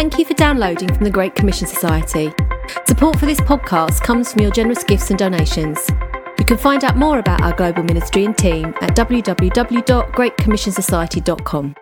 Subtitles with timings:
[0.00, 2.32] Thank you for downloading from the Great Commission Society.
[2.86, 5.78] Support for this podcast comes from your generous gifts and donations.
[6.38, 11.74] You can find out more about our global ministry and team at www.greatcommissionsociety.com.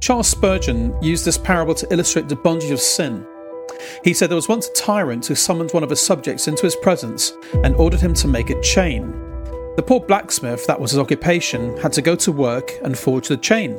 [0.00, 3.26] Charles Spurgeon used this parable to illustrate the bondage of sin.
[4.02, 6.76] He said there was once a tyrant who summoned one of his subjects into his
[6.76, 9.10] presence and ordered him to make a chain.
[9.76, 13.36] The poor blacksmith, that was his occupation, had to go to work and forge the
[13.36, 13.78] chain.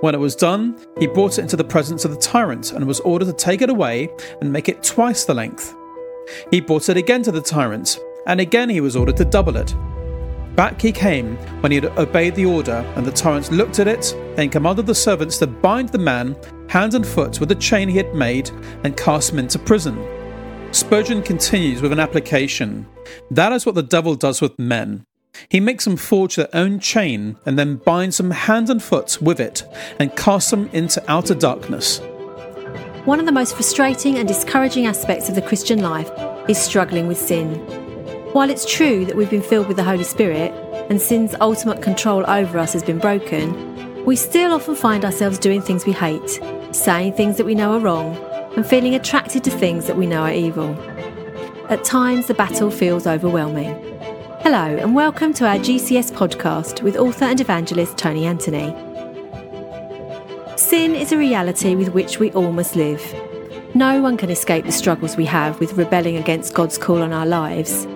[0.00, 3.00] When it was done, he brought it into the presence of the tyrant and was
[3.00, 4.08] ordered to take it away
[4.40, 5.74] and make it twice the length.
[6.50, 9.74] He brought it again to the tyrant, and again he was ordered to double it.
[10.56, 14.14] Back he came when he had obeyed the order, and the tyrant looked at it,
[14.36, 16.36] then commanded the servants to bind the man
[16.68, 18.50] hand and foot with the chain he had made
[18.84, 19.96] and cast him into prison.
[20.72, 22.86] Spurgeon continues with an application.
[23.30, 25.04] That is what the devil does with men.
[25.48, 29.40] He makes them forge their own chain and then binds them hand and foot with
[29.40, 29.64] it
[29.98, 32.00] and casts them into outer darkness.
[33.04, 36.10] One of the most frustrating and discouraging aspects of the Christian life
[36.48, 37.56] is struggling with sin.
[38.32, 40.52] While it's true that we've been filled with the Holy Spirit
[40.88, 45.60] and sin's ultimate control over us has been broken, we still often find ourselves doing
[45.60, 46.40] things we hate,
[46.72, 48.16] saying things that we know are wrong,
[48.56, 50.74] and feeling attracted to things that we know are evil.
[51.68, 53.91] At times, the battle feels overwhelming.
[54.42, 58.74] Hello, and welcome to our GCS podcast with author and evangelist Tony Anthony.
[60.56, 63.00] Sin is a reality with which we all must live.
[63.72, 67.24] No one can escape the struggles we have with rebelling against God's call on our
[67.24, 67.86] lives.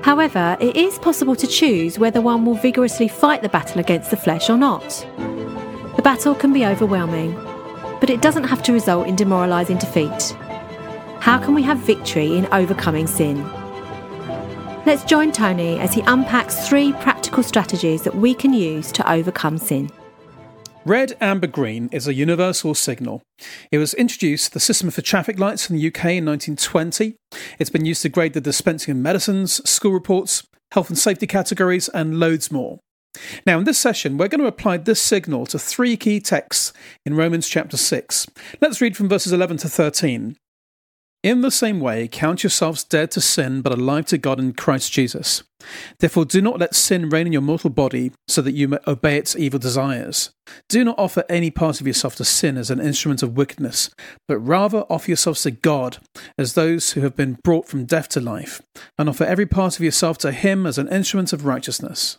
[0.00, 4.16] However, it is possible to choose whether one will vigorously fight the battle against the
[4.16, 4.88] flesh or not.
[5.96, 7.34] The battle can be overwhelming,
[8.00, 10.34] but it doesn't have to result in demoralising defeat.
[11.20, 13.44] How can we have victory in overcoming sin?
[14.86, 19.56] Let's join Tony as he unpacks three practical strategies that we can use to overcome
[19.56, 19.90] sin.
[20.84, 23.22] Red, amber, green is a universal signal.
[23.72, 27.16] It was introduced to the system for traffic lights in the UK in 1920.
[27.58, 31.88] It's been used to grade the dispensing of medicines, school reports, health and safety categories,
[31.88, 32.78] and loads more.
[33.46, 36.74] Now, in this session, we're going to apply this signal to three key texts
[37.06, 38.26] in Romans chapter 6.
[38.60, 40.36] Let's read from verses 11 to 13.
[41.24, 44.92] In the same way, count yourselves dead to sin, but alive to God in Christ
[44.92, 45.42] Jesus.
[45.98, 49.16] Therefore, do not let sin reign in your mortal body, so that you may obey
[49.16, 50.32] its evil desires.
[50.68, 53.88] Do not offer any part of yourself to sin as an instrument of wickedness,
[54.28, 55.96] but rather offer yourselves to God
[56.36, 58.60] as those who have been brought from death to life,
[58.98, 62.18] and offer every part of yourself to Him as an instrument of righteousness.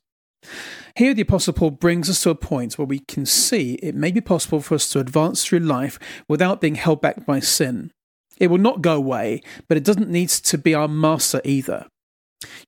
[0.95, 4.11] Here, the Apostle Paul brings us to a point where we can see it may
[4.11, 7.91] be possible for us to advance through life without being held back by sin.
[8.39, 11.87] It will not go away, but it doesn't need to be our master either.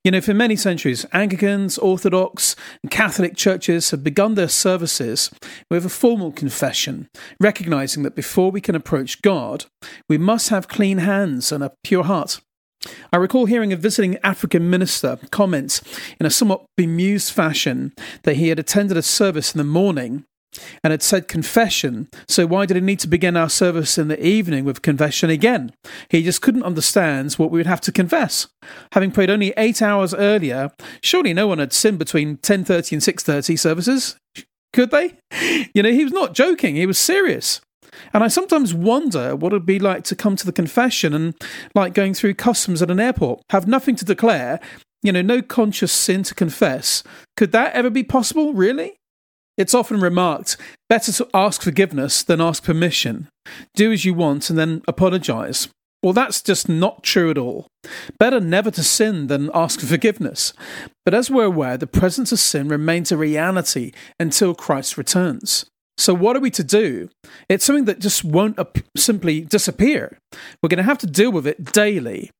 [0.04, 5.30] You know, for many centuries, Anglicans, Orthodox, and Catholic churches have begun their services
[5.70, 7.08] with a formal confession,
[7.40, 9.66] recognizing that before we can approach God,
[10.08, 12.40] we must have clean hands and a pure heart.
[13.12, 15.80] I recall hearing a visiting African minister comment
[16.20, 17.92] in a somewhat bemused fashion
[18.22, 20.24] that he had attended a service in the morning
[20.82, 24.24] and had said confession, so why did he need to begin our service in the
[24.24, 25.72] evening with confession again?
[26.08, 28.48] He just couldn't understand what we would have to confess.
[28.92, 30.70] Having prayed only eight hours earlier,
[31.02, 34.16] surely no one had sinned between 10.30 and 6.30 services,
[34.72, 35.18] could they?
[35.74, 37.60] You know, he was not joking, he was serious.
[38.12, 41.34] And I sometimes wonder what it would be like to come to the confession and,
[41.74, 44.60] like going through customs at an airport, have nothing to declare,
[45.02, 47.02] you know, no conscious sin to confess.
[47.36, 48.97] Could that ever be possible, really?
[49.58, 50.56] It's often remarked
[50.88, 53.28] better to ask forgiveness than ask permission.
[53.74, 55.68] Do as you want and then apologize.
[56.00, 57.66] Well, that's just not true at all.
[58.20, 60.52] Better never to sin than ask for forgiveness.
[61.04, 65.66] But as we're aware, the presence of sin remains a reality until Christ returns.
[65.96, 67.08] So, what are we to do?
[67.48, 68.60] It's something that just won't
[68.96, 70.18] simply disappear.
[70.62, 72.30] We're going to have to deal with it daily.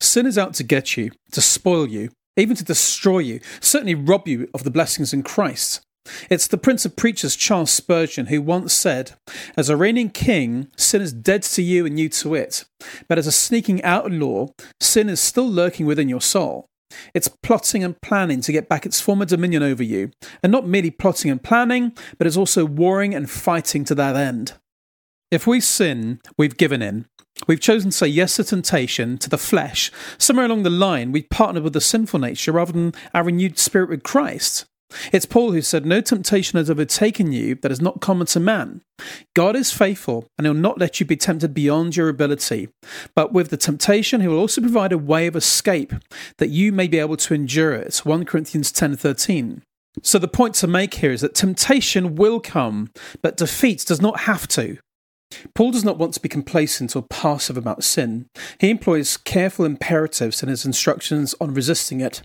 [0.00, 4.26] Sin is out to get you, to spoil you, even to destroy you, certainly rob
[4.26, 5.80] you of the blessings in Christ.
[6.30, 9.12] It's the Prince of Preachers, Charles Spurgeon, who once said,
[9.56, 12.64] As a reigning king, sin is dead to you and you to it.
[13.08, 14.48] But as a sneaking outlaw,
[14.80, 16.66] sin is still lurking within your soul.
[17.14, 20.10] It's plotting and planning to get back its former dominion over you,
[20.42, 24.54] and not merely plotting and planning, but is also warring and fighting to that end.
[25.30, 27.06] If we sin, we've given in.
[27.46, 29.92] We've chosen to say yes to temptation, to the flesh.
[30.16, 33.90] Somewhere along the line, we've partnered with the sinful nature rather than our renewed spirit
[33.90, 34.64] with Christ.
[35.12, 38.82] It's Paul who said, No temptation has overtaken you that is not common to man.
[39.34, 42.68] God is faithful, and he'll not let you be tempted beyond your ability.
[43.14, 45.92] But with the temptation, he will also provide a way of escape
[46.38, 47.98] that you may be able to endure it.
[47.98, 49.62] 1 Corinthians 10 13.
[50.02, 52.90] So the point to make here is that temptation will come,
[53.22, 54.78] but defeat does not have to.
[55.54, 58.26] Paul does not want to be complacent or passive about sin.
[58.58, 62.22] He employs careful imperatives in his instructions on resisting it.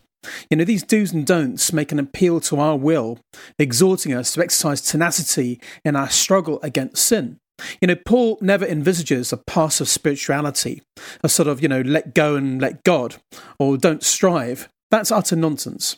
[0.50, 3.20] You know, these do's and don'ts make an appeal to our will,
[3.60, 7.38] exhorting us to exercise tenacity in our struggle against sin.
[7.82, 10.82] You know, Paul never envisages a passive spirituality,
[11.24, 13.16] a sort of, you know, let go and let God,
[13.60, 14.70] or don't strive.
[14.90, 15.98] That's utter nonsense.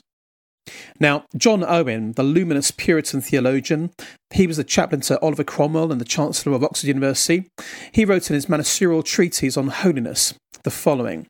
[1.00, 3.92] Now, John Owen, the luminous Puritan theologian,
[4.34, 7.48] he was the chaplain to Oliver Cromwell and the Chancellor of Oxford University.
[7.92, 10.34] He wrote in his magisterial treatise on holiness
[10.64, 11.28] the following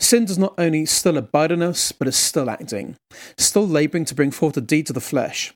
[0.00, 2.96] Sin does not only still abide in us, but is still acting,
[3.36, 5.52] still labouring to bring forth the deeds of the flesh.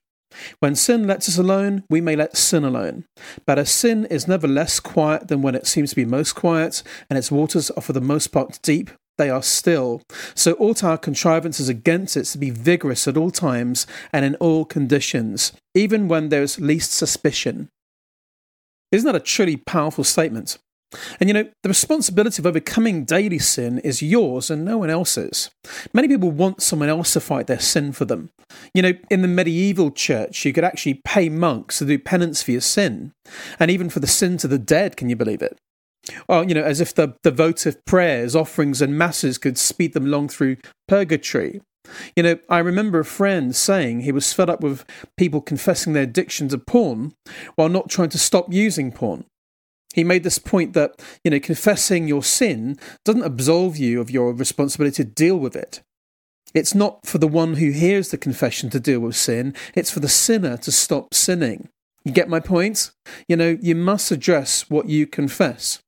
[0.60, 3.04] When sin lets us alone, we may let sin alone.
[3.46, 6.82] But as sin is never less quiet than when it seems to be most quiet,
[7.08, 10.02] and its waters are for the most part deep, they are still.
[10.34, 14.64] So ought our contrivances against it to be vigorous at all times and in all
[14.64, 17.68] conditions, even when there is least suspicion.
[18.90, 20.58] Isn't that a truly powerful statement?
[21.20, 25.50] And you know, the responsibility of overcoming daily sin is yours and no one else's.
[25.92, 28.30] Many people want someone else to fight their sin for them.
[28.74, 32.50] You know, in the medieval church, you could actually pay monks to do penance for
[32.50, 33.12] your sin,
[33.58, 35.58] and even for the sins of the dead, can you believe it?
[36.28, 40.06] Well, you know, as if the, the votive prayers, offerings, and masses could speed them
[40.06, 40.56] along through
[40.88, 41.60] purgatory.
[42.16, 44.84] You know, I remember a friend saying he was fed up with
[45.16, 47.12] people confessing their addiction to porn
[47.54, 49.24] while not trying to stop using porn.
[49.92, 54.32] He made this point that, you know, confessing your sin doesn't absolve you of your
[54.32, 55.82] responsibility to deal with it.
[56.54, 60.00] It's not for the one who hears the confession to deal with sin, it's for
[60.00, 61.68] the sinner to stop sinning.
[62.04, 62.90] You get my point?
[63.28, 65.78] You know, you must address what you confess.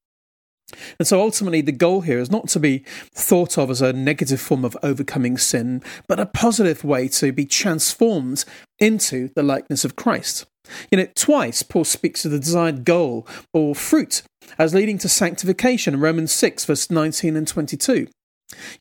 [0.99, 4.41] And so ultimately, the goal here is not to be thought of as a negative
[4.41, 8.45] form of overcoming sin, but a positive way to be transformed
[8.79, 10.47] into the likeness of Christ.
[10.91, 14.23] You know, twice Paul speaks of the desired goal or fruit
[14.59, 18.09] as leading to sanctification in Romans 6, verse 19 and 22.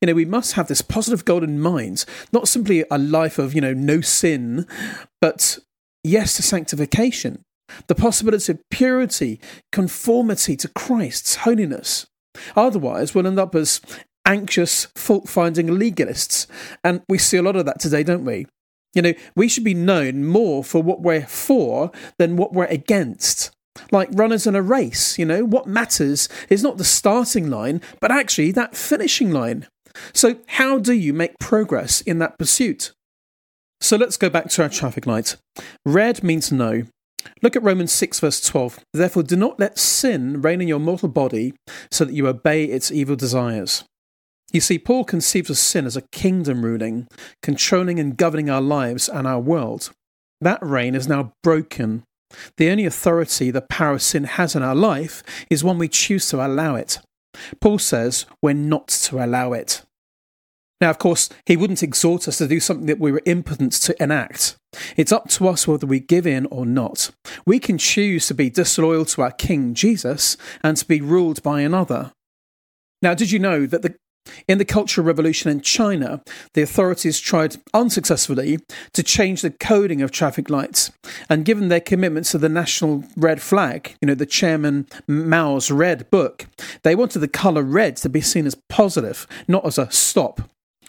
[0.01, 3.53] You know, we must have this positive goal in mind, not simply a life of,
[3.53, 4.67] you know, no sin,
[5.19, 5.57] but
[6.03, 7.43] yes to sanctification
[7.87, 9.39] the possibility of purity,
[9.71, 12.07] conformity to Christ's holiness.
[12.55, 13.81] Otherwise, we'll end up as
[14.25, 16.47] anxious, fault finding legalists.
[16.83, 18.47] And we see a lot of that today, don't we?
[18.93, 23.51] You know, we should be known more for what we're for than what we're against.
[23.91, 28.11] Like runners in a race, you know, what matters is not the starting line, but
[28.11, 29.67] actually that finishing line.
[30.13, 32.93] So, how do you make progress in that pursuit?
[33.81, 35.37] So, let's go back to our traffic light.
[35.85, 36.83] Red means no,
[37.41, 38.79] Look at Romans 6, verse 12.
[38.93, 41.53] Therefore, do not let sin reign in your mortal body
[41.91, 43.83] so that you obey its evil desires.
[44.51, 47.07] You see, Paul conceives of sin as a kingdom ruling,
[47.41, 49.91] controlling and governing our lives and our world.
[50.41, 52.03] That reign is now broken.
[52.57, 56.27] The only authority the power of sin has in our life is when we choose
[56.29, 56.99] to allow it.
[57.59, 59.81] Paul says we're not to allow it.
[60.79, 64.03] Now, of course, he wouldn't exhort us to do something that we were impotent to
[64.03, 64.57] enact.
[64.97, 67.11] It's up to us whether we give in or not.
[67.45, 71.61] We can choose to be disloyal to our King Jesus and to be ruled by
[71.61, 72.11] another.
[73.01, 73.95] Now, did you know that the
[74.47, 76.21] in the Cultural Revolution in China,
[76.53, 78.59] the authorities tried unsuccessfully
[78.93, 80.91] to change the coding of traffic lights.
[81.29, 86.09] And given their commitment to the national red flag, you know, the chairman Mao's red
[86.09, 86.47] book,
[86.83, 90.41] they wanted the colour red to be seen as positive, not as a stop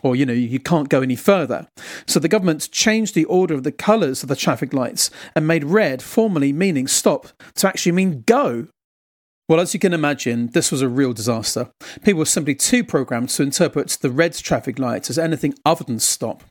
[0.05, 1.67] or you know you can't go any further.
[2.07, 5.65] So the government changed the order of the colours of the traffic lights and made
[5.65, 8.69] red formally meaning stop to actually mean go.
[9.49, 11.69] Well, as you can imagine, this was a real disaster.
[12.03, 15.99] People were simply too programmed to interpret the red traffic lights as anything other than
[15.99, 16.45] stop.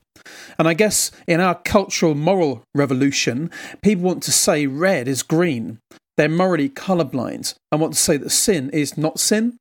[0.59, 3.49] And I guess in our cultural moral revolution,
[3.81, 5.79] people want to say red is green.
[6.17, 9.57] They're morally colourblind and want to say that sin is not sin.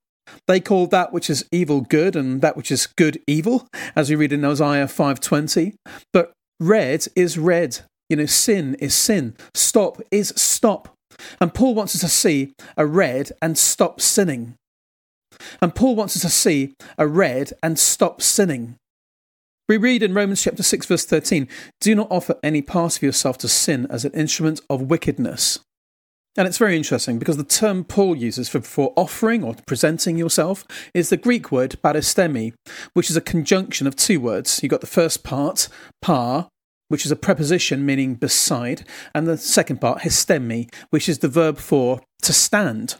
[0.48, 4.16] They call that which is evil good and that which is good evil, as we
[4.16, 5.74] read in Isaiah 5:20.
[6.12, 7.80] But red is red.
[8.08, 9.34] You know, sin is sin.
[9.54, 10.94] Stop is stop.
[11.40, 14.54] And Paul wants us to see a red and stop sinning.
[15.60, 18.76] And Paul wants us to see a red and stop sinning.
[19.68, 21.48] We read in Romans chapter 6 verse 13,
[21.80, 25.60] do not offer any part of yourself to sin as an instrument of wickedness.
[26.36, 30.64] And it's very interesting because the term Paul uses for, for offering or presenting yourself
[30.94, 32.54] is the Greek word paristemi,
[32.94, 34.60] which is a conjunction of two words.
[34.62, 35.68] You've got the first part,
[36.00, 36.48] par,
[36.88, 41.58] which is a preposition meaning beside, and the second part, histemi, which is the verb
[41.58, 42.96] for to stand.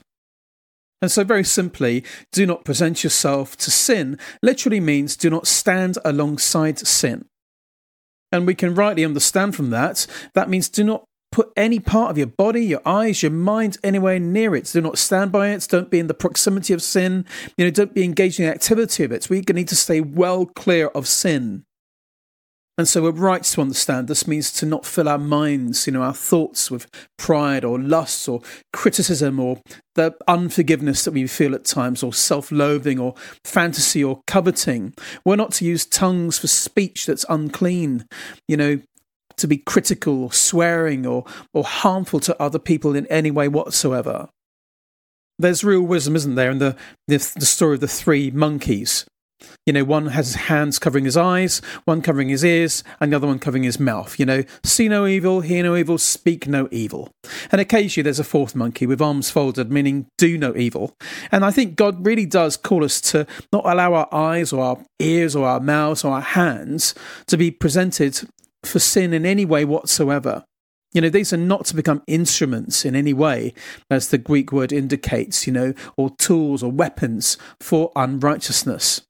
[1.01, 5.97] And so, very simply, do not present yourself to sin literally means do not stand
[6.05, 7.25] alongside sin.
[8.31, 12.17] And we can rightly understand from that, that means do not put any part of
[12.17, 14.69] your body, your eyes, your mind anywhere near it.
[14.71, 15.67] Do not stand by it.
[15.67, 17.25] Don't be in the proximity of sin.
[17.57, 19.29] You know, don't be engaged in the activity of it.
[19.31, 21.65] We need to stay well clear of sin.
[22.77, 26.01] And so we're right to understand this means to not fill our minds, you know,
[26.01, 26.87] our thoughts with
[27.17, 29.59] pride or lust or criticism or
[29.95, 33.13] the unforgiveness that we feel at times or self loathing or
[33.43, 34.93] fantasy or coveting.
[35.25, 38.05] We're not to use tongues for speech that's unclean,
[38.47, 38.81] you know,
[39.37, 44.29] to be critical or swearing or, or harmful to other people in any way whatsoever.
[45.39, 46.75] There's real wisdom, isn't there, in the,
[47.07, 49.05] the, the story of the three monkeys
[49.65, 53.15] you know, one has his hands covering his eyes, one covering his ears, and the
[53.15, 54.19] other one covering his mouth.
[54.19, 57.09] You know, see no evil, hear no evil, speak no evil.
[57.51, 60.93] And occasionally there's a fourth monkey with arms folded, meaning do no evil.
[61.31, 64.77] And I think God really does call us to not allow our eyes or our
[64.99, 66.93] ears or our mouths or our hands
[67.27, 68.21] to be presented
[68.65, 70.45] for sin in any way whatsoever.
[70.93, 73.53] You know, these are not to become instruments in any way,
[73.89, 79.01] as the Greek word indicates, you know, or tools or weapons for unrighteousness.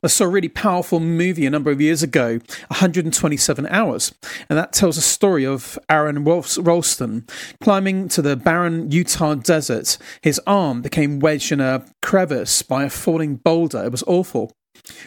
[0.00, 2.38] I saw a really powerful movie a number of years ago,
[2.68, 4.14] 127 Hours,
[4.48, 7.26] and that tells a story of Aron Ralston
[7.60, 9.98] climbing to the barren Utah desert.
[10.22, 13.84] His arm became wedged in a crevice by a falling boulder.
[13.84, 14.52] It was awful.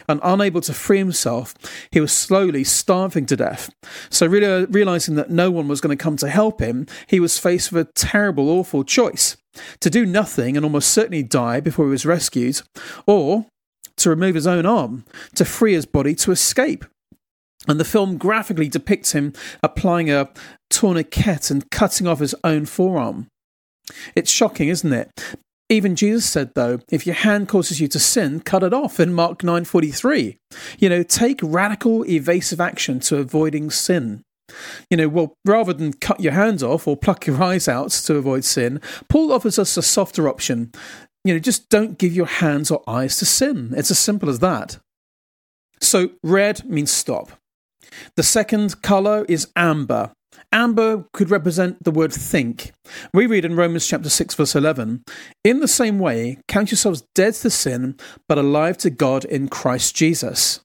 [0.08, 1.54] And unable to free himself,
[1.90, 3.70] he was slowly starving to death.
[4.10, 7.20] So, really uh, realizing that no one was going to come to help him, he
[7.20, 9.36] was faced with a terrible, awful choice
[9.80, 12.62] to do nothing and almost certainly die before he was rescued,
[13.06, 13.46] or
[13.96, 16.84] to remove his own arm to free his body to escape.
[17.68, 20.30] And the film graphically depicts him applying a
[20.70, 23.28] tourniquet and cutting off his own forearm.
[24.16, 25.10] It's shocking, isn't it?
[25.72, 29.14] Even Jesus said, though, if your hand causes you to sin, cut it off in
[29.14, 30.36] Mark 9:43.
[30.78, 34.22] You know, take radical evasive action to avoiding sin.
[34.90, 38.16] You know, well, rather than cut your hands off or pluck your eyes out to
[38.16, 40.72] avoid sin, Paul offers us a softer option.
[41.24, 43.72] You know, just don't give your hands or eyes to sin.
[43.74, 44.76] It's as simple as that.
[45.80, 47.32] So, red means stop.
[48.16, 50.12] The second colour is amber.
[50.52, 52.72] Amber could represent the word think.
[53.14, 55.02] We read in Romans chapter 6 verse 11,
[55.44, 57.96] in the same way, count yourselves dead to sin,
[58.28, 60.60] but alive to God in Christ Jesus.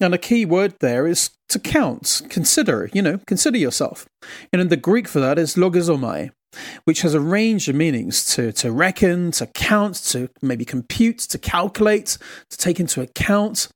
[0.00, 4.06] And a key word there is to count, consider, you know, consider yourself.
[4.52, 6.30] And in the Greek for that is logizomai
[6.84, 11.38] which has a range of meanings to, to reckon, to count, to maybe compute, to
[11.38, 12.18] calculate,
[12.50, 13.68] to take into account.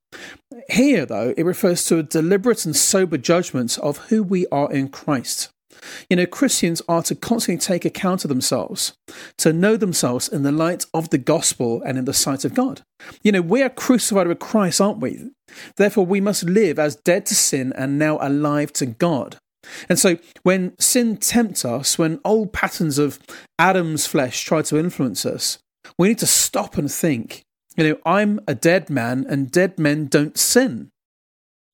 [0.68, 4.88] Here, though, it refers to a deliberate and sober judgment of who we are in
[4.88, 5.50] Christ.
[6.08, 8.94] You know, Christians are to constantly take account of themselves,
[9.38, 12.82] to know themselves in the light of the gospel and in the sight of God.
[13.22, 15.30] You know, we are crucified with Christ, aren't we?
[15.76, 19.38] Therefore, we must live as dead to sin and now alive to God.
[19.88, 23.18] And so when sin tempts us, when old patterns of
[23.58, 25.58] Adam's flesh try to influence us,
[25.98, 27.42] we need to stop and think,
[27.76, 30.90] you know, I'm a dead man and dead men don't sin.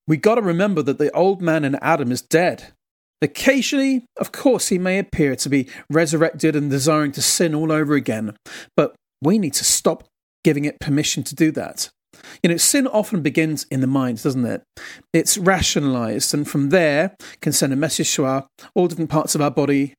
[0.06, 2.72] We got to remember that the old man in Adam is dead.
[3.20, 7.94] Occasionally, of course, he may appear to be resurrected and desiring to sin all over
[7.94, 8.36] again,
[8.76, 10.04] but we need to stop
[10.42, 11.88] giving it permission to do that.
[12.42, 14.62] You know, sin often begins in the mind, doesn't it?
[15.12, 19.40] It's rationalized, and from there can send a message to our all different parts of
[19.40, 19.94] our body,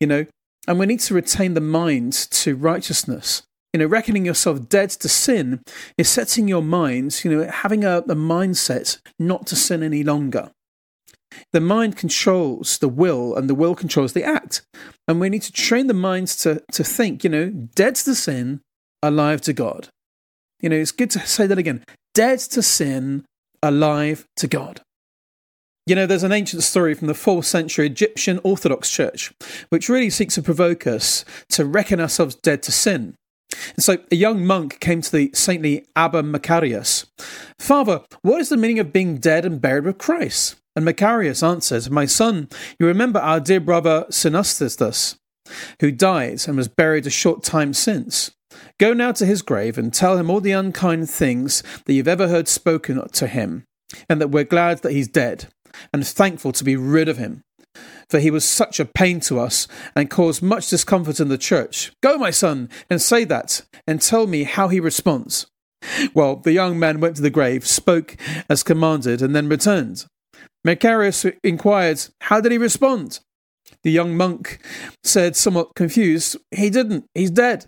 [0.00, 0.26] you know,
[0.66, 3.42] and we need to retain the mind to righteousness.
[3.76, 5.60] You know, reckoning yourself dead to sin
[5.98, 10.50] is setting your mind, you know, having a, a mindset not to sin any longer.
[11.52, 14.62] The mind controls the will, and the will controls the act.
[15.06, 18.62] And we need to train the minds to, to think, you know, dead to sin,
[19.02, 19.90] alive to God.
[20.62, 23.26] You know, it's good to say that again dead to sin,
[23.62, 24.80] alive to God.
[25.86, 29.34] You know, there's an ancient story from the 4th century Egyptian Orthodox Church,
[29.68, 33.16] which really seeks to provoke us to reckon ourselves dead to sin.
[33.74, 37.06] And so a young monk came to the saintly Abba Macarius.
[37.58, 40.56] Father, what is the meaning of being dead and buried with Christ?
[40.74, 42.48] And Macarius answered, My son,
[42.78, 45.16] you remember our dear brother Synastistus,
[45.80, 48.32] who died and was buried a short time since.
[48.78, 52.28] Go now to his grave and tell him all the unkind things that you've ever
[52.28, 53.64] heard spoken to him,
[54.08, 55.48] and that we're glad that he's dead,
[55.92, 57.42] and thankful to be rid of him.
[58.08, 61.92] For he was such a pain to us and caused much discomfort in the church.
[62.02, 65.46] Go, my son, and say that, and tell me how he responds.
[66.14, 68.16] Well, the young man went to the grave, spoke
[68.48, 70.06] as commanded, and then returned.
[70.64, 73.20] Macarius inquired, How did he respond?
[73.82, 74.58] The young monk
[75.04, 77.66] said, somewhat confused, He didn't, he's dead.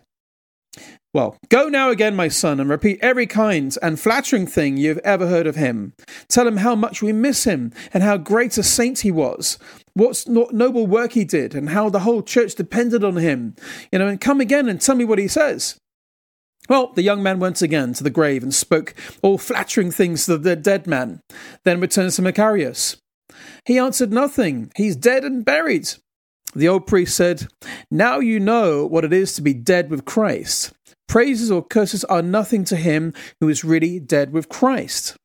[1.14, 4.98] Well, go now again, my son, and repeat every kind and flattering thing you have
[4.98, 5.94] ever heard of him.
[6.28, 9.58] Tell him how much we miss him and how great a saint he was.
[9.98, 13.56] What noble work he did and how the whole church depended on him,
[13.92, 15.78] you know, and come again and tell me what he says.
[16.68, 20.36] Well, the young man went again to the grave and spoke all flattering things to
[20.36, 21.20] the dead man,
[21.64, 22.96] then returned to Macarius.
[23.64, 24.70] He answered nothing.
[24.76, 25.88] He's dead and buried.
[26.54, 27.48] The old priest said,
[27.90, 30.72] Now you know what it is to be dead with Christ.
[31.06, 35.16] Praises or curses are nothing to him who is really dead with Christ.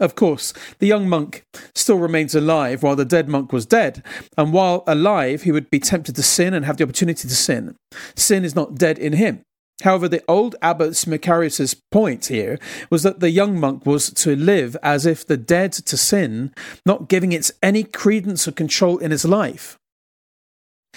[0.00, 4.04] Of course, the young monk still remains alive while the dead monk was dead,
[4.36, 7.74] and while alive, he would be tempted to sin and have the opportunity to sin.
[8.14, 9.42] Sin is not dead in him.
[9.82, 12.58] However, the old abbot Macarius's point here
[12.90, 16.52] was that the young monk was to live as if the dead to sin,
[16.84, 19.78] not giving it any credence or control in his life.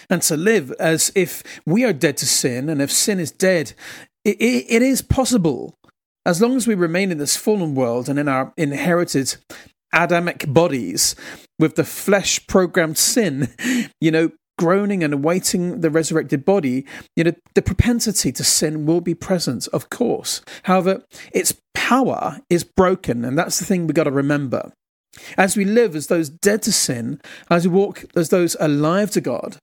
[0.09, 3.73] And to live as if we are dead to sin, and if sin is dead,
[4.25, 5.75] it, it, it is possible.
[6.25, 9.37] As long as we remain in this fallen world and in our inherited
[9.91, 11.15] Adamic bodies
[11.57, 13.53] with the flesh programmed sin,
[13.99, 16.85] you know, groaning and awaiting the resurrected body,
[17.15, 20.41] you know, the propensity to sin will be present, of course.
[20.63, 24.71] However, its power is broken, and that's the thing we've got to remember.
[25.37, 29.21] As we live as those dead to sin, as we walk as those alive to
[29.21, 29.57] God,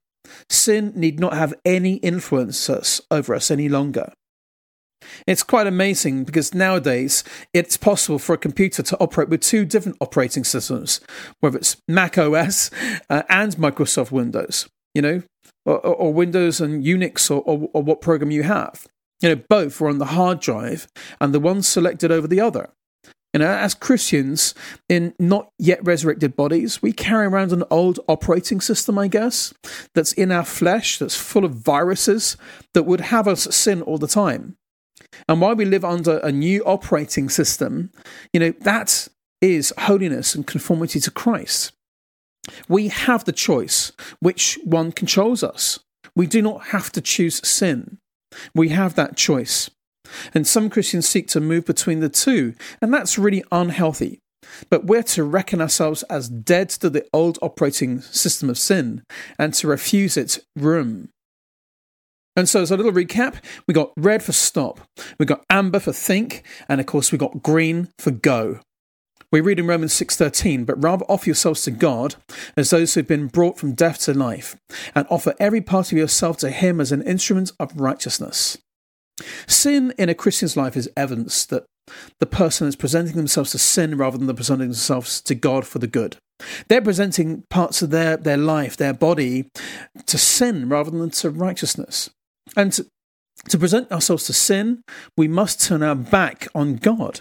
[0.51, 2.69] sin need not have any influence
[3.11, 4.13] over us any longer.
[5.27, 9.99] It's quite amazing because nowadays it's possible for a computer to operate with two different
[10.01, 11.01] operating systems,
[11.41, 12.71] whether it's Mac OS
[13.09, 15.23] uh, and Microsoft Windows you know,
[15.65, 18.87] or, or Windows and Unix or, or, or what program you have.
[19.21, 20.89] You know, both are on the hard drive
[21.21, 22.71] and the one selected over the other.
[23.33, 24.55] You know, as Christians
[24.89, 29.53] in not yet resurrected bodies, we carry around an old operating system, I guess,
[29.95, 32.37] that's in our flesh, that's full of viruses
[32.75, 34.57] that would have us sin all the time.
[35.29, 37.91] And while we live under a new operating system,
[38.33, 39.09] you know, that
[39.41, 41.73] is holiness and conformity to Christ.
[42.69, 45.81] We have the choice which one controls us.
[46.17, 47.99] We do not have to choose sin.
[48.55, 49.71] We have that choice.
[50.35, 54.21] And some Christians seek to move between the two, and that's really unhealthy.
[54.71, 59.03] But we're to reckon ourselves as dead to the old operating system of sin
[59.39, 61.11] and to refuse its room.
[62.39, 63.35] And so, as a little recap,
[63.67, 64.79] we got red for stop,
[65.19, 68.61] we got amber for think, and of course, we got green for go.
[69.33, 72.15] We read in Romans 6:13, "But rather offer yourselves to God
[72.57, 74.55] as those who have been brought from death to life,
[74.95, 78.57] and offer every part of yourself to him as an instrument of righteousness."
[79.49, 81.65] Sin in a Christian's life is evidence that
[82.21, 85.81] the person is presenting themselves to sin rather than the presenting themselves to God for
[85.81, 86.19] the good.
[86.69, 89.51] They're presenting parts of their, their life, their body,
[90.07, 92.11] to sin rather than to righteousness.
[92.57, 92.87] And to,
[93.49, 94.83] to present ourselves to sin,
[95.17, 97.21] we must turn our back on God.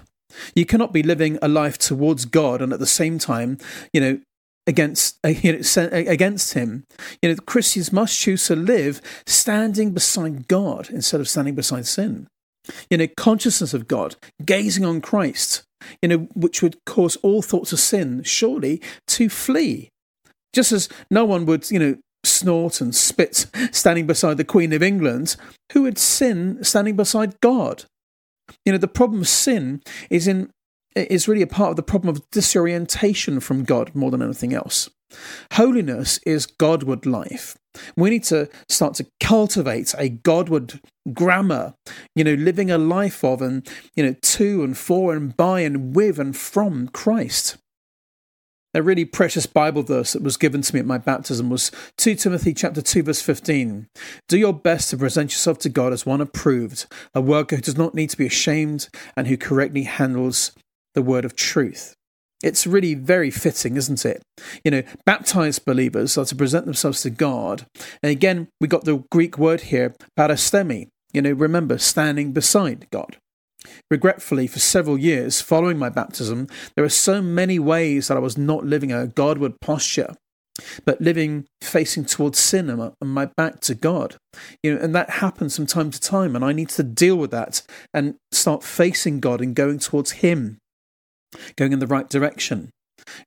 [0.56, 3.58] You cannot be living a life towards God and at the same time,
[3.94, 4.20] you know,
[4.68, 6.86] against you know, against Him.
[7.22, 12.28] You know, Christians must choose to live standing beside God instead of standing beside sin.
[12.90, 15.64] You know, consciousness of God, gazing on Christ.
[16.02, 19.90] You know, which would cause all thoughts of sin surely to flee.
[20.54, 21.96] Just as no one would, you know,
[22.28, 25.36] snort and spit standing beside the Queen of England,
[25.74, 27.86] who would sin standing beside God?
[28.66, 30.52] You know, the problem of sin is in
[30.96, 34.90] is really a part of the problem of disorientation from God more than anything else.
[35.54, 37.56] Holiness is Godward life.
[37.96, 40.80] We need to start to cultivate a Godward
[41.14, 41.76] grammar,
[42.16, 45.96] you know, living a life of and, you know, to and for and by and
[45.96, 47.58] with and from Christ.
[48.74, 52.16] A really precious Bible verse that was given to me at my baptism was 2
[52.16, 53.88] Timothy chapter 2 verse 15.
[54.28, 57.78] Do your best to present yourself to God as one approved, a worker who does
[57.78, 60.52] not need to be ashamed and who correctly handles
[60.94, 61.96] the word of truth.
[62.44, 64.22] It's really very fitting, isn't it?
[64.64, 67.66] You know, baptized believers are to present themselves to God.
[68.04, 70.90] And again, we got the Greek word here, parastemi.
[71.14, 73.18] You know, remember, standing beside God.
[73.90, 78.38] Regretfully, for several years following my baptism, there are so many ways that I was
[78.38, 80.16] not living a Godward posture,
[80.86, 84.16] but living facing towards sin and my back to God.
[84.64, 87.32] You know, and that happens from time to time, and I need to deal with
[87.32, 87.62] that
[87.94, 90.58] and start facing God and going towards Him,
[91.56, 92.72] going in the right direction.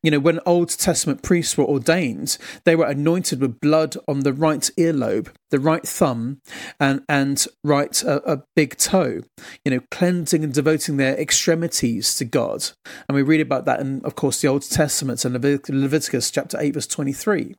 [0.03, 4.33] You know, when Old Testament priests were ordained, they were anointed with blood on the
[4.33, 6.41] right earlobe, the right thumb,
[6.79, 9.23] and, and right a, uh, a big toe,
[9.65, 12.71] you know, cleansing and devoting their extremities to God.
[13.09, 16.75] And we read about that in, of course, the Old Testament and Leviticus chapter 8,
[16.75, 17.55] verse 23.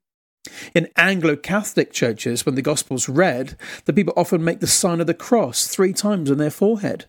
[0.73, 3.55] In Anglo Catholic churches, when the Gospel's read,
[3.85, 7.05] the people often make the sign of the cross three times on their forehead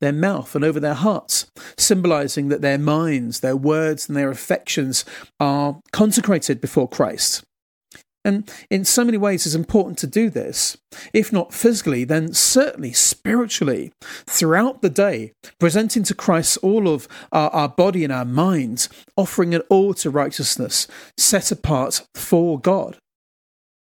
[0.00, 5.04] their mouth and over their hearts, symbolizing that their minds, their words, and their affections
[5.38, 7.44] are consecrated before Christ.
[8.24, 10.76] And in so many ways, it's important to do this.
[11.14, 13.92] If not physically, then certainly spiritually,
[14.26, 19.54] throughout the day, presenting to Christ all of our, our body and our minds, offering
[19.54, 22.98] it all to righteousness, set apart for God.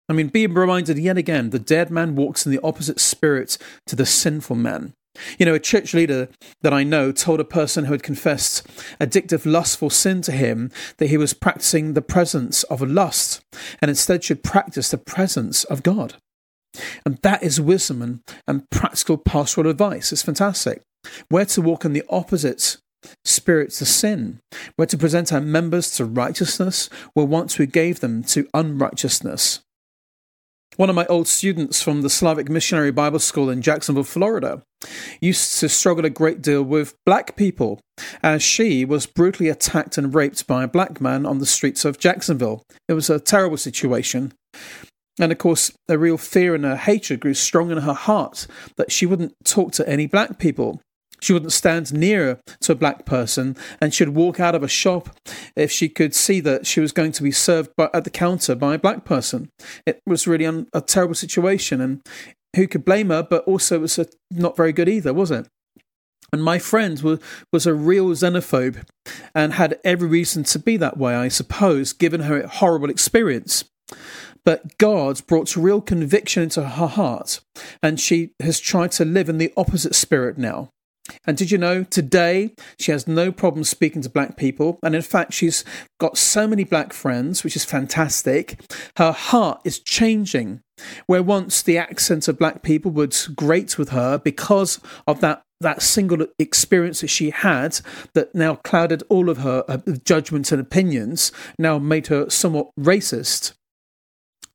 [0.08, 3.96] I mean, being reminded yet again the dead man walks in the opposite spirit to
[3.96, 4.94] the sinful man.
[5.38, 6.28] You know, a church leader
[6.62, 8.66] that I know told a person who had confessed
[9.00, 13.42] addictive, lustful sin to him that he was practicing the presence of a lust
[13.80, 16.14] and instead should practice the presence of God.
[17.06, 20.12] And that is wisdom and, and practical pastoral advice.
[20.12, 20.82] It's fantastic.
[21.28, 22.78] Where to walk in the opposite
[23.24, 24.40] spirit to sin,
[24.76, 29.60] where to present our members to righteousness, where once we gave them to unrighteousness.
[30.76, 34.62] One of my old students from the Slavic Missionary Bible School in Jacksonville, Florida,
[35.20, 37.80] used to struggle a great deal with black people,
[38.24, 42.00] as she was brutally attacked and raped by a black man on the streets of
[42.00, 42.64] Jacksonville.
[42.88, 44.32] It was a terrible situation.
[45.20, 48.90] And of course, a real fear and a hatred grew strong in her heart that
[48.90, 50.82] she wouldn't talk to any black people.
[51.20, 55.08] She wouldn't stand nearer to a black person, and she'd walk out of a shop
[55.56, 58.54] if she could see that she was going to be served by, at the counter
[58.54, 59.50] by a black person.
[59.86, 62.02] It was really un, a terrible situation, and
[62.56, 63.22] who could blame her?
[63.22, 65.48] But also, it was a, not very good either, was it?
[66.32, 67.20] And my friend was,
[67.52, 68.84] was a real xenophobe
[69.34, 73.64] and had every reason to be that way, I suppose, given her horrible experience.
[74.44, 77.40] But God brought real conviction into her heart,
[77.82, 80.70] and she has tried to live in the opposite spirit now.
[81.26, 84.78] And did you know today she has no problem speaking to black people?
[84.82, 85.64] And in fact, she's
[86.00, 88.60] got so many black friends, which is fantastic.
[88.96, 90.60] Her heart is changing.
[91.06, 95.82] Where once the accent of black people was great with her because of that that
[95.82, 97.80] single experience that she had
[98.12, 103.54] that now clouded all of her uh, judgments and opinions, now made her somewhat racist.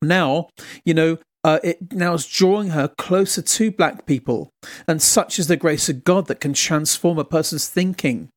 [0.02, 0.50] Now,
[0.86, 4.52] you know, uh, it now is drawing her closer to black people.
[4.88, 8.30] And such is the grace of God that can transform a person's thinking.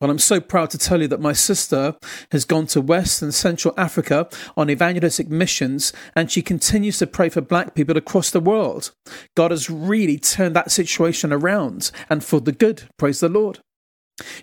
[0.00, 1.94] Well, I'm so proud to tell you that my sister
[2.32, 7.28] has gone to West and Central Africa on evangelistic missions, and she continues to pray
[7.28, 8.90] for black people across the world.
[9.36, 12.82] God has really turned that situation around and for the good.
[12.98, 13.60] Praise the Lord.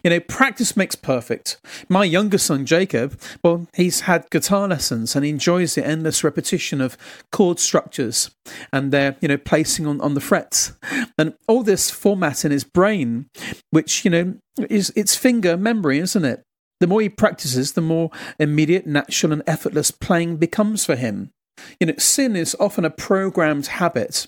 [0.04, 1.60] You know, practice makes perfect.
[1.88, 6.98] My younger son, Jacob, well, he's had guitar lessons and enjoys the endless repetition of
[7.32, 8.32] chord structures
[8.72, 10.74] and their, you know, placing on, on the frets.
[11.18, 13.28] And all this format in his brain,
[13.72, 14.36] which, you know,
[14.70, 16.44] is it's finger memory, isn't it?
[16.80, 21.32] The more he practices, the more immediate, natural, and effortless playing becomes for him.
[21.80, 24.28] You know, sin is often a programmed habit.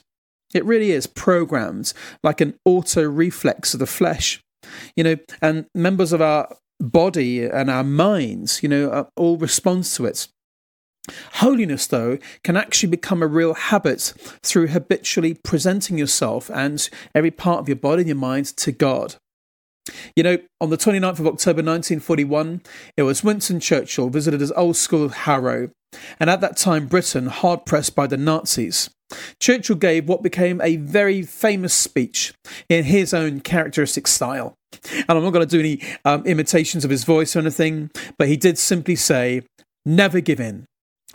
[0.54, 4.42] It really is programmed, like an auto reflex of the flesh
[4.96, 9.96] you know, and members of our body and our minds, you know, uh, all responds
[9.96, 10.28] to it.
[11.36, 17.60] Holiness, though, can actually become a real habit through habitually presenting yourself and every part
[17.60, 19.16] of your body and your mind to God.
[20.16, 22.62] You know, on the 29th of October 1941,
[22.98, 25.72] it was Winston Churchill visited his old school Harrow,
[26.20, 28.90] and at that time, Britain hard pressed by the Nazis.
[29.40, 32.34] Churchill gave what became a very famous speech
[32.70, 34.56] in his own characteristic style.
[34.94, 38.28] And I'm not going to do any um, imitations of his voice or anything, but
[38.28, 39.42] he did simply say,
[39.86, 40.66] Never give in.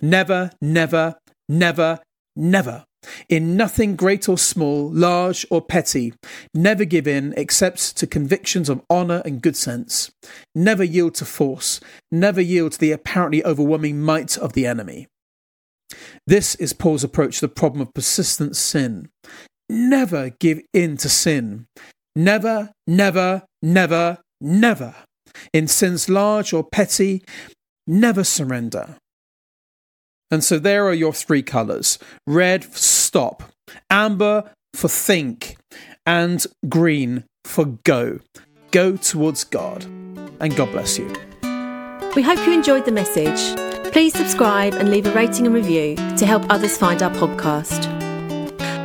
[0.03, 1.17] Never, never,
[1.49, 2.01] never,
[2.35, 2.85] never.
[3.29, 6.13] In nothing great or small, large or petty,
[6.53, 10.11] never give in except to convictions of honour and good sense.
[10.55, 11.81] Never yield to force.
[12.11, 15.07] Never yield to the apparently overwhelming might of the enemy.
[16.27, 19.09] This is Paul's approach to the problem of persistent sin.
[19.69, 21.67] Never give in to sin.
[22.15, 24.95] Never, never, never, never.
[25.53, 27.23] In sins large or petty,
[27.87, 28.97] never surrender.
[30.31, 33.45] And so there are your three colours red for stop,
[33.91, 35.57] amber for think,
[36.05, 38.21] and green for go.
[38.71, 39.85] Go towards God.
[40.39, 41.13] And God bless you.
[42.15, 43.66] We hope you enjoyed the message.
[43.93, 47.87] Please subscribe and leave a rating and review to help others find our podcast.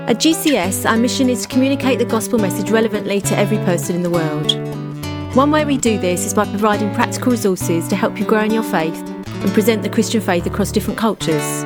[0.08, 4.02] At GCS, our mission is to communicate the gospel message relevantly to every person in
[4.04, 4.52] the world.
[5.36, 8.52] One way we do this is by providing practical resources to help you grow in
[8.52, 11.64] your faith and present the Christian faith across different cultures.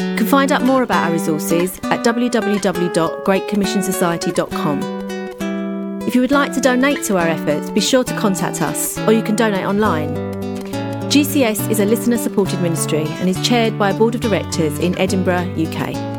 [0.00, 4.96] You can find out more about our resources at www.greatcommissionsociety.com.
[6.06, 9.12] If you would like to donate to our efforts, be sure to contact us, or
[9.12, 10.25] you can donate online.
[11.16, 14.98] GCS is a listener supported ministry and is chaired by a board of directors in
[14.98, 16.15] Edinburgh, UK.